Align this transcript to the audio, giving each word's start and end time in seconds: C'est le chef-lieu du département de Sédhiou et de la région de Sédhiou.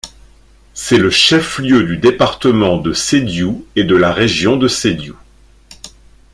C'est 0.73 0.97
le 0.97 1.11
chef-lieu 1.11 1.83
du 1.83 1.97
département 1.97 2.79
de 2.79 2.91
Sédhiou 2.91 3.67
et 3.75 3.83
de 3.83 3.95
la 3.95 4.11
région 4.11 4.57
de 4.57 4.67
Sédhiou. 4.67 5.15